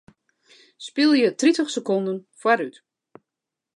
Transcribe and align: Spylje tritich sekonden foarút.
Spylje 0.85 1.29
tritich 1.43 1.71
sekonden 1.75 2.17
foarút. 2.41 2.81